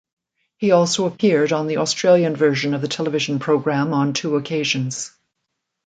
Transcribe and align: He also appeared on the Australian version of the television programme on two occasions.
He 0.57 0.71
also 0.71 1.05
appeared 1.05 1.53
on 1.53 1.67
the 1.67 1.77
Australian 1.77 2.35
version 2.35 2.73
of 2.73 2.81
the 2.81 2.87
television 2.87 3.37
programme 3.37 3.93
on 3.93 4.13
two 4.13 4.35
occasions. 4.35 5.11